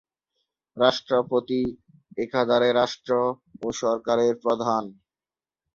[0.77, 1.61] রাষ্ট্রপতি
[2.17, 3.11] একাধারে রাষ্ট্র
[3.61, 4.83] ও সরকারের প্রধান।